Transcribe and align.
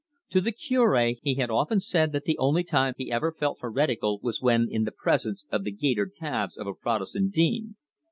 To 0.31 0.41
the 0.41 0.51
Cure 0.51 1.13
he 1.21 1.35
had 1.35 1.51
often 1.51 1.79
said 1.79 2.11
that 2.11 2.23
the 2.25 2.39
only 2.39 2.63
time 2.63 2.95
he 2.97 3.11
ever 3.11 3.31
felt 3.31 3.59
heretical 3.61 4.19
was 4.23 4.41
when 4.41 4.67
in 4.67 4.83
the 4.83 4.91
presence 4.91 5.45
of 5.51 5.63
the 5.63 5.71
gaitered 5.71 6.13
calves 6.19 6.57
of 6.57 6.65
a 6.65 6.73
Protestant 6.73 7.35
dean. 7.35 7.75